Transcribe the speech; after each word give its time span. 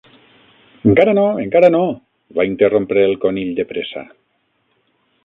"Encara 0.91 1.11
no, 1.19 1.25
encara 1.43 1.69
no!" 1.75 1.81
va 2.39 2.45
interrompre 2.53 3.05
el 3.11 3.15
Conill 3.27 3.53
de 3.61 3.67
pressa. 3.73 4.05